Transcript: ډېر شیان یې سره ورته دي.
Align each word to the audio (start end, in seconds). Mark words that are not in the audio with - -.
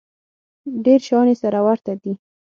ډېر 0.85 0.99
شیان 1.07 1.27
یې 1.31 1.35
سره 1.43 1.59
ورته 1.67 1.91
دي. 2.01 2.13